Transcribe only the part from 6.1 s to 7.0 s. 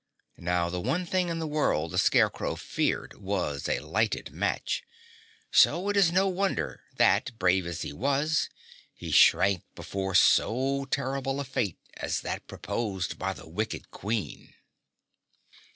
no wonder